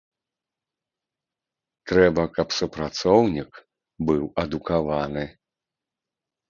[1.91, 3.51] Трэба, каб супрацоўнік
[4.09, 5.23] быў адукаваны.